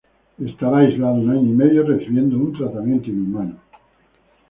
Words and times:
Estará 0.49 0.77
aislado 0.79 1.13
un 1.13 1.29
año 1.29 1.41
y 1.47 1.53
medio, 1.53 1.83
recibiendo 1.85 2.35
un 2.35 2.53
tratamiento 2.53 3.11
inhumano. 3.11 3.57